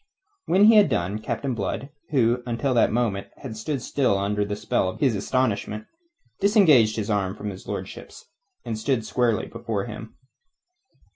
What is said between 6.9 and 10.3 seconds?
his arm from his lordship's, and stood squarely before him.